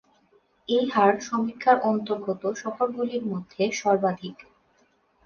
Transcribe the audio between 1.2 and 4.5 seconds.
সমীক্ষার অন্তর্গত শহরগুলির মধ্যে সর্বাধিক।